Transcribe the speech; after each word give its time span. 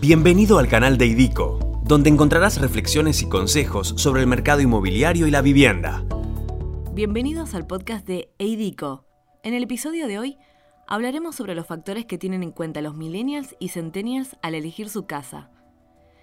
Bienvenido 0.00 0.58
al 0.58 0.66
canal 0.66 0.98
de 0.98 1.06
IDICO, 1.06 1.80
donde 1.84 2.10
encontrarás 2.10 2.60
reflexiones 2.60 3.22
y 3.22 3.28
consejos 3.28 3.94
sobre 3.96 4.22
el 4.22 4.26
mercado 4.26 4.60
inmobiliario 4.60 5.28
y 5.28 5.30
la 5.30 5.40
vivienda. 5.40 6.04
Bienvenidos 6.92 7.54
al 7.54 7.68
podcast 7.68 8.04
de 8.04 8.28
EIDICO. 8.38 9.06
En 9.44 9.54
el 9.54 9.62
episodio 9.62 10.08
de 10.08 10.18
hoy 10.18 10.36
hablaremos 10.88 11.36
sobre 11.36 11.54
los 11.54 11.68
factores 11.68 12.06
que 12.06 12.18
tienen 12.18 12.42
en 12.42 12.50
cuenta 12.50 12.82
los 12.82 12.96
millennials 12.96 13.54
y 13.60 13.68
centennials 13.68 14.36
al 14.42 14.56
elegir 14.56 14.88
su 14.88 15.06
casa. 15.06 15.48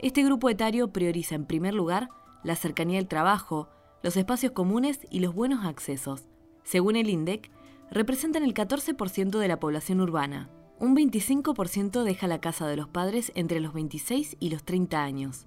Este 0.00 0.24
grupo 0.24 0.50
etario 0.50 0.92
prioriza 0.92 1.36
en 1.36 1.46
primer 1.46 1.72
lugar 1.72 2.08
la 2.42 2.56
cercanía 2.56 2.98
al 2.98 3.06
trabajo, 3.06 3.68
los 4.02 4.16
espacios 4.16 4.52
comunes 4.52 4.98
y 5.08 5.20
los 5.20 5.34
buenos 5.34 5.64
accesos. 5.64 6.24
Según 6.64 6.96
el 6.96 7.08
INDEC, 7.08 7.48
representan 7.92 8.42
el 8.42 8.54
14% 8.54 9.38
de 9.38 9.48
la 9.48 9.60
población 9.60 10.00
urbana. 10.00 10.50
Un 10.82 10.96
25% 10.96 12.02
deja 12.02 12.26
la 12.26 12.40
casa 12.40 12.66
de 12.66 12.74
los 12.76 12.88
padres 12.88 13.30
entre 13.36 13.60
los 13.60 13.72
26 13.72 14.36
y 14.40 14.50
los 14.50 14.64
30 14.64 15.00
años. 15.00 15.46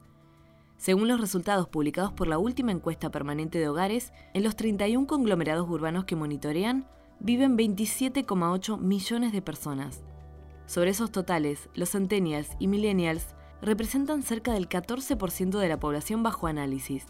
Según 0.78 1.10
los 1.10 1.20
resultados 1.20 1.68
publicados 1.68 2.14
por 2.14 2.30
la 2.30 2.38
última 2.38 2.72
encuesta 2.72 3.12
permanente 3.12 3.60
de 3.60 3.68
hogares, 3.68 4.14
en 4.34 4.46
los 4.46 4.56
31 4.56 5.08
conglomerados 5.08 5.70
urbanos 5.70 6.06
que 6.06 6.16
monitorean, 6.16 6.88
viven 7.20 7.58
27,8 7.58 8.80
millones 8.80 9.34
de 9.34 9.42
personas. 9.42 10.04
Sobre 10.68 10.92
esos 10.92 11.12
totales, 11.12 11.68
los 11.74 11.90
centennials 11.90 12.52
y 12.58 12.68
millennials 12.68 13.36
representan 13.62 14.24
cerca 14.24 14.54
del 14.54 14.70
14% 14.70 15.60
de 15.60 15.68
la 15.68 15.82
población 15.82 16.24
bajo 16.24 16.48
análisis. 16.48 17.08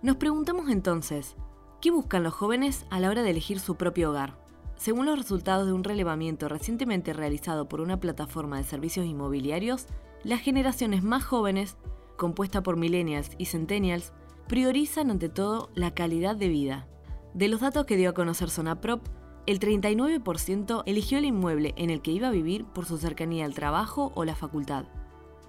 Nos 0.00 0.16
preguntamos 0.16 0.70
entonces, 0.70 1.36
¿qué 1.82 1.90
buscan 1.90 2.22
los 2.22 2.32
jóvenes 2.32 2.86
a 2.88 2.98
la 2.98 3.10
hora 3.10 3.22
de 3.22 3.28
elegir 3.32 3.60
su 3.60 3.74
propio 3.74 4.08
hogar? 4.08 4.47
Según 4.78 5.06
los 5.06 5.18
resultados 5.18 5.66
de 5.66 5.72
un 5.72 5.82
relevamiento 5.82 6.48
recientemente 6.48 7.12
realizado 7.12 7.68
por 7.68 7.80
una 7.80 7.98
plataforma 7.98 8.58
de 8.58 8.62
servicios 8.62 9.06
inmobiliarios, 9.06 9.86
las 10.22 10.40
generaciones 10.40 11.02
más 11.02 11.24
jóvenes, 11.24 11.76
compuesta 12.16 12.62
por 12.62 12.76
millennials 12.76 13.32
y 13.38 13.46
centennials, 13.46 14.12
priorizan 14.46 15.10
ante 15.10 15.28
todo 15.28 15.68
la 15.74 15.94
calidad 15.94 16.36
de 16.36 16.48
vida. 16.48 16.86
De 17.34 17.48
los 17.48 17.60
datos 17.60 17.86
que 17.86 17.96
dio 17.96 18.10
a 18.10 18.14
conocer 18.14 18.50
Sonaprop, 18.50 19.04
el 19.46 19.58
39% 19.58 20.84
eligió 20.86 21.18
el 21.18 21.24
inmueble 21.24 21.74
en 21.76 21.90
el 21.90 22.00
que 22.00 22.12
iba 22.12 22.28
a 22.28 22.32
vivir 22.32 22.64
por 22.64 22.84
su 22.84 22.98
cercanía 22.98 23.46
al 23.46 23.54
trabajo 23.54 24.12
o 24.14 24.24
la 24.24 24.36
facultad, 24.36 24.84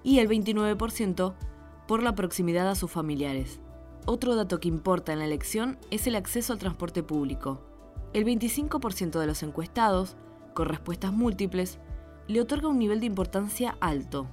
y 0.02 0.18
el 0.20 0.28
29% 0.28 1.36
por 1.88 2.02
la 2.02 2.16
proximidad 2.16 2.68
a 2.68 2.76
sus 2.76 2.90
familiares. 2.90 3.60
Otro 4.08 4.36
dato 4.36 4.60
que 4.60 4.70
importa 4.70 5.14
en 5.14 5.20
la 5.20 5.26
elección 5.26 5.78
es 5.92 6.08
el 6.08 6.16
acceso 6.16 6.52
al 6.54 6.60
transporte 6.60 7.04
público, 7.04 7.69
el 8.14 8.26
25% 8.26 9.20
de 9.20 9.28
los 9.28 9.44
encuestados, 9.44 10.18
con 10.54 10.68
respuestas 10.68 11.14
múltiples, 11.14 11.80
le 12.28 12.42
otorga 12.42 12.68
un 12.68 12.80
nivel 12.80 13.00
de 13.00 13.06
importancia 13.06 13.78
alto. 13.80 14.28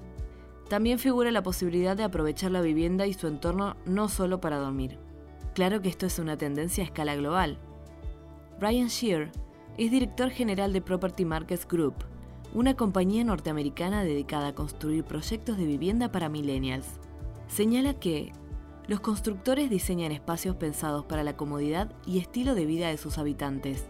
También 0.68 0.98
figura 0.98 1.30
la 1.30 1.42
posibilidad 1.42 1.96
de 1.96 2.04
aprovechar 2.04 2.50
la 2.50 2.60
vivienda 2.60 3.06
y 3.06 3.12
su 3.12 3.26
entorno 3.26 3.76
no 3.84 4.08
solo 4.08 4.40
para 4.40 4.58
dormir. 4.58 4.98
Claro 5.54 5.80
que 5.80 5.88
esto 5.88 6.06
es 6.06 6.18
una 6.18 6.36
tendencia 6.36 6.84
a 6.84 6.86
escala 6.86 7.14
global. 7.16 7.58
Brian 8.58 8.88
Shear 8.88 9.30
es 9.78 9.90
director 9.90 10.30
general 10.30 10.72
de 10.72 10.80
Property 10.80 11.24
Markets 11.24 11.68
Group, 11.68 11.94
una 12.54 12.74
compañía 12.74 13.24
norteamericana 13.24 14.02
dedicada 14.02 14.48
a 14.48 14.54
construir 14.54 15.04
proyectos 15.04 15.58
de 15.58 15.66
vivienda 15.66 16.10
para 16.10 16.28
millennials. 16.28 16.86
Señala 17.48 17.94
que 17.94 18.32
los 18.88 19.00
constructores 19.00 19.68
diseñan 19.68 20.12
espacios 20.12 20.56
pensados 20.56 21.04
para 21.04 21.24
la 21.24 21.36
comodidad 21.36 21.92
y 22.06 22.18
estilo 22.18 22.54
de 22.54 22.66
vida 22.66 22.88
de 22.88 22.98
sus 22.98 23.18
habitantes. 23.18 23.86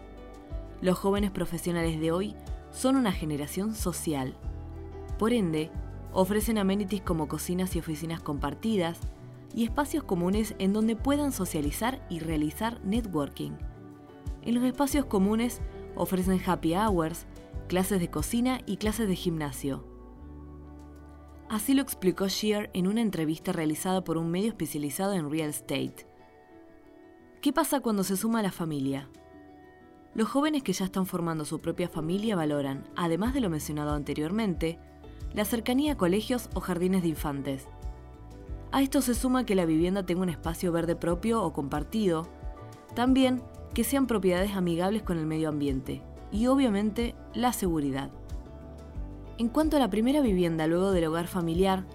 Los 0.81 0.97
jóvenes 0.97 1.31
profesionales 1.31 1.99
de 1.99 2.11
hoy 2.11 2.35
son 2.71 2.95
una 2.95 3.11
generación 3.11 3.75
social. 3.75 4.35
Por 5.19 5.33
ende, 5.33 5.71
ofrecen 6.13 6.57
amenities 6.57 7.01
como 7.01 7.27
cocinas 7.27 7.75
y 7.75 7.79
oficinas 7.79 8.21
compartidas 8.21 8.99
y 9.53 9.63
espacios 9.63 10.03
comunes 10.03 10.55
en 10.57 10.73
donde 10.73 10.95
puedan 10.95 11.31
socializar 11.31 12.05
y 12.09 12.19
realizar 12.19 12.79
networking. 12.83 13.51
En 14.43 14.55
los 14.55 14.63
espacios 14.63 15.05
comunes 15.05 15.61
ofrecen 15.95 16.41
happy 16.45 16.73
hours, 16.73 17.25
clases 17.67 17.99
de 17.99 18.09
cocina 18.09 18.61
y 18.65 18.77
clases 18.77 19.07
de 19.07 19.15
gimnasio. 19.15 19.96
Así 21.49 21.73
lo 21.73 21.81
explicó 21.81 22.27
Shear 22.27 22.69
en 22.73 22.87
una 22.87 23.01
entrevista 23.01 23.53
realizada 23.53 24.03
por 24.03 24.17
un 24.17 24.29
medio 24.29 24.49
especializado 24.49 25.13
en 25.13 25.31
real 25.31 25.49
estate. 25.49 26.05
¿Qué 27.41 27.53
pasa 27.53 27.79
cuando 27.79 28.03
se 28.03 28.17
suma 28.17 28.41
la 28.41 28.51
familia? 28.51 29.09
Los 30.13 30.27
jóvenes 30.27 30.61
que 30.61 30.73
ya 30.73 30.83
están 30.83 31.05
formando 31.05 31.45
su 31.45 31.61
propia 31.61 31.87
familia 31.87 32.35
valoran, 32.35 32.83
además 32.97 33.33
de 33.33 33.39
lo 33.39 33.49
mencionado 33.49 33.93
anteriormente, 33.93 34.77
la 35.33 35.45
cercanía 35.45 35.93
a 35.93 35.97
colegios 35.97 36.49
o 36.53 36.59
jardines 36.59 37.03
de 37.03 37.09
infantes. 37.09 37.67
A 38.73 38.81
esto 38.81 39.01
se 39.01 39.15
suma 39.15 39.45
que 39.45 39.55
la 39.55 39.65
vivienda 39.65 40.05
tenga 40.05 40.23
un 40.23 40.29
espacio 40.29 40.73
verde 40.73 40.97
propio 40.97 41.41
o 41.41 41.53
compartido, 41.53 42.27
también 42.93 43.41
que 43.73 43.85
sean 43.85 44.05
propiedades 44.05 44.51
amigables 44.53 45.03
con 45.03 45.17
el 45.17 45.25
medio 45.25 45.47
ambiente 45.47 46.01
y 46.29 46.47
obviamente 46.47 47.15
la 47.33 47.53
seguridad. 47.53 48.11
En 49.39 49.49
cuanto 49.49 49.77
a 49.77 49.79
la 49.79 49.91
primera 49.91 50.21
vivienda 50.21 50.65
luego 50.65 50.91
del 50.91 51.05
hogar 51.05 51.27
familiar, 51.27 51.85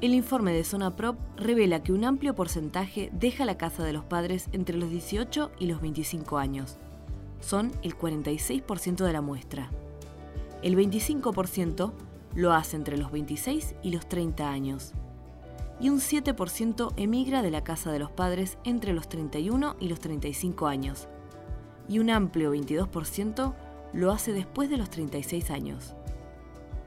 el 0.00 0.14
informe 0.14 0.52
de 0.52 0.62
Zona 0.62 0.94
Prop 0.94 1.16
revela 1.36 1.82
que 1.82 1.92
un 1.92 2.04
amplio 2.04 2.36
porcentaje 2.36 3.10
deja 3.12 3.44
la 3.44 3.58
casa 3.58 3.82
de 3.82 3.92
los 3.92 4.04
padres 4.04 4.48
entre 4.52 4.76
los 4.76 4.88
18 4.88 5.50
y 5.58 5.66
los 5.66 5.80
25 5.80 6.38
años. 6.38 6.78
Son 7.40 7.72
el 7.82 7.98
46% 7.98 9.04
de 9.04 9.12
la 9.12 9.20
muestra. 9.20 9.68
El 10.62 10.76
25% 10.76 11.92
lo 12.36 12.52
hace 12.52 12.76
entre 12.76 12.96
los 12.96 13.10
26 13.10 13.74
y 13.82 13.90
los 13.90 14.08
30 14.08 14.48
años. 14.48 14.92
Y 15.80 15.88
un 15.88 15.98
7% 15.98 16.92
emigra 16.96 17.42
de 17.42 17.50
la 17.50 17.64
casa 17.64 17.90
de 17.90 17.98
los 17.98 18.12
padres 18.12 18.58
entre 18.62 18.92
los 18.92 19.08
31 19.08 19.74
y 19.80 19.88
los 19.88 19.98
35 19.98 20.68
años. 20.68 21.08
Y 21.88 21.98
un 21.98 22.10
amplio 22.10 22.54
22% 22.54 23.54
lo 23.92 24.12
hace 24.12 24.32
después 24.32 24.70
de 24.70 24.76
los 24.76 24.88
36 24.88 25.50
años. 25.50 25.96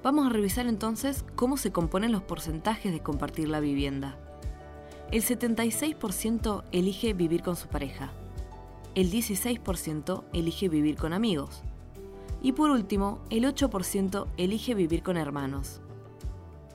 Vamos 0.05 0.27
a 0.27 0.29
revisar 0.29 0.67
entonces 0.67 1.25
cómo 1.35 1.57
se 1.57 1.71
componen 1.71 2.11
los 2.11 2.21
porcentajes 2.21 2.93
de 2.93 2.99
compartir 2.99 3.49
la 3.49 3.59
vivienda. 3.59 4.15
El 5.11 5.23
76% 5.23 6.63
elige 6.71 7.13
vivir 7.13 7.41
con 7.41 7.55
su 7.55 7.67
pareja. 7.69 8.11
El 8.93 9.11
16% 9.11 10.23
elige 10.31 10.69
vivir 10.69 10.95
con 10.95 11.11
amigos. 11.11 11.63
Y 12.43 12.51
por 12.51 12.69
último, 12.69 13.17
el 13.31 13.45
8% 13.45 14.27
elige 14.37 14.75
vivir 14.75 15.01
con 15.01 15.17
hermanos. 15.17 15.81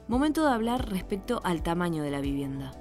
Momento 0.08 0.44
de 0.44 0.52
hablar 0.52 0.90
respecto 0.90 1.40
al 1.44 1.62
tamaño 1.62 2.02
de 2.02 2.10
la 2.10 2.20
vivienda. 2.20 2.72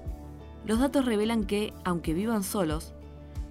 Los 0.65 0.79
datos 0.79 1.05
revelan 1.05 1.43
que, 1.43 1.75
aunque 1.83 2.15
vivan 2.15 2.41
solos, 2.41 2.95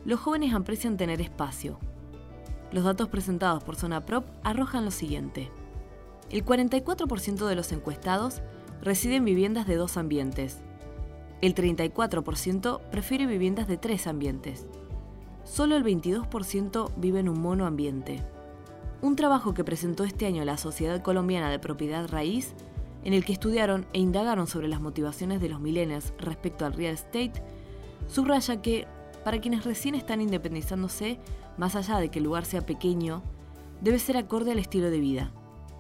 los 0.05 0.19
jóvenes 0.19 0.53
aprecian 0.53 0.97
tener 0.97 1.21
espacio. 1.21 1.79
Los 2.73 2.83
datos 2.83 3.09
presentados 3.09 3.63
por 3.63 3.77
Zona 3.77 4.05
Prop 4.05 4.27
arrojan 4.43 4.85
lo 4.85 4.91
siguiente. 4.91 5.49
El 6.31 6.45
44% 6.45 7.47
de 7.47 7.55
los 7.55 7.73
encuestados 7.73 8.43
reside 8.83 9.17
en 9.17 9.25
viviendas 9.25 9.67
de 9.67 9.77
dos 9.77 9.97
ambientes. 9.97 10.59
El 11.41 11.55
34% 11.55 12.81
prefiere 12.91 13.27
viviendas 13.27 13.67
de 13.67 13.79
tres 13.79 14.07
ambientes. 14.07 14.67
Solo 15.45 15.77
el 15.77 15.85
22% 15.85 16.93
vive 16.97 17.21
en 17.21 17.31
un 17.31 17.41
monoambiente. 17.41 18.23
Un 19.01 19.17
trabajo 19.17 19.55
que 19.55 19.65
presentó 19.65 20.05
este 20.05 20.27
año 20.27 20.45
la 20.45 20.59
Sociedad 20.59 21.01
Colombiana 21.03 21.51
de 21.51 21.59
Propiedad 21.59 22.07
Raíz, 22.09 22.53
en 23.05 23.15
el 23.15 23.25
que 23.25 23.33
estudiaron 23.33 23.87
e 23.95 24.01
indagaron 24.01 24.47
sobre 24.47 24.69
las 24.69 24.83
motivaciones 24.83 25.41
de 25.41 25.49
los 25.49 25.61
millennials 25.61 26.13
respecto 26.19 26.67
al 26.67 26.75
real 26.75 26.95
estate, 26.95 27.33
subraya 28.09 28.61
que, 28.61 28.87
para 29.25 29.41
quienes 29.41 29.65
recién 29.65 29.95
están 29.95 30.21
independizándose, 30.21 31.19
más 31.57 31.75
allá 31.77 31.99
de 31.99 32.11
que 32.11 32.19
el 32.19 32.25
lugar 32.25 32.45
sea 32.45 32.67
pequeño, 32.67 33.23
debe 33.81 33.99
ser 33.99 34.17
acorde 34.17 34.53
al 34.53 34.59
estilo 34.59 34.91
de 34.91 34.99
vida. 35.01 35.33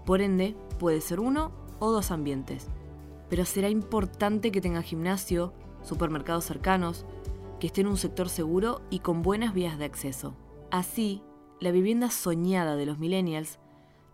Por 0.09 0.23
ende, 0.23 0.57
puede 0.79 1.03
ser 1.03 1.21
uno 1.21 1.53
o 1.81 1.91
dos 1.91 2.11
ambientes. 2.11 2.69
Pero 3.29 3.45
será 3.45 3.69
importante 3.69 4.51
que 4.51 4.63
tenga 4.63 4.81
gimnasio, 4.81 5.53
supermercados 5.83 6.47
cercanos, 6.47 7.05
que 7.61 7.67
esté 7.67 7.83
en 7.83 7.89
un 7.89 7.99
sector 7.99 8.31
seguro 8.31 8.81
y 8.89 9.01
con 9.01 9.21
buenas 9.21 9.53
vías 9.53 9.79
de 9.79 9.85
acceso. 9.85 10.35
Así, 10.71 11.21
la 11.61 11.73
vivienda 11.73 12.11
soñada 12.11 12.75
de 12.75 12.87
los 12.87 12.99
millennials 12.99 13.59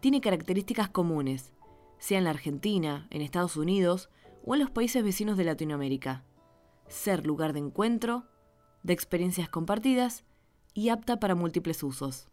tiene 0.00 0.20
características 0.20 0.88
comunes, 0.88 1.52
sea 1.98 2.18
en 2.18 2.24
la 2.24 2.30
Argentina, 2.30 3.06
en 3.10 3.22
Estados 3.22 3.56
Unidos 3.56 4.10
o 4.44 4.54
en 4.56 4.62
los 4.62 4.72
países 4.72 5.04
vecinos 5.04 5.36
de 5.36 5.44
Latinoamérica. 5.44 6.24
Ser 6.88 7.24
lugar 7.24 7.52
de 7.52 7.60
encuentro, 7.60 8.24
de 8.82 8.94
experiencias 8.94 9.48
compartidas 9.48 10.24
y 10.74 10.88
apta 10.88 11.20
para 11.20 11.36
múltiples 11.36 11.84
usos. 11.84 12.26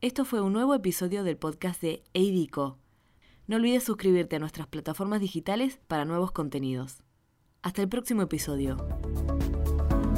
Esto 0.00 0.24
fue 0.24 0.40
un 0.40 0.52
nuevo 0.52 0.76
episodio 0.76 1.24
del 1.24 1.36
podcast 1.36 1.82
de 1.82 2.04
Eidico. 2.14 2.78
No 3.48 3.56
olvides 3.56 3.82
suscribirte 3.82 4.36
a 4.36 4.38
nuestras 4.38 4.68
plataformas 4.68 5.20
digitales 5.20 5.80
para 5.88 6.04
nuevos 6.04 6.30
contenidos. 6.30 6.98
Hasta 7.62 7.82
el 7.82 7.88
próximo 7.88 8.22
episodio. 8.22 8.76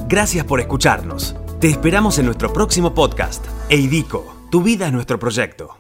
Gracias 0.07 0.45
por 0.45 0.61
escucharnos. 0.61 1.35
Te 1.61 1.69
esperamos 1.69 2.19
en 2.19 2.27
nuestro 2.27 2.53
próximo 2.53 2.93
podcast. 2.93 3.43
Eidico, 3.71 4.49
tu 4.51 4.63
vida 4.63 4.89
es 4.89 4.93
nuestro 4.93 5.19
proyecto. 5.19 5.80